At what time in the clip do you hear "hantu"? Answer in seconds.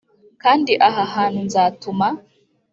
1.15-1.39